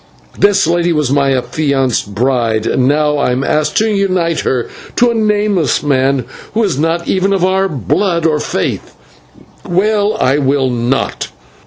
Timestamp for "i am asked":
3.17-3.77